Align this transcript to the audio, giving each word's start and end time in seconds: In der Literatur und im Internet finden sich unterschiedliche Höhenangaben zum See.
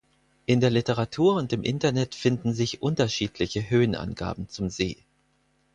In 0.47 0.61
der 0.61 0.71
Literatur 0.71 1.35
und 1.35 1.53
im 1.53 1.61
Internet 1.61 2.15
finden 2.15 2.53
sich 2.55 2.81
unterschiedliche 2.81 3.69
Höhenangaben 3.69 4.49
zum 4.49 4.67
See. 4.71 4.97